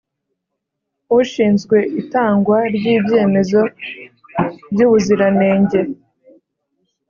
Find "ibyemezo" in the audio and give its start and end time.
2.95-3.61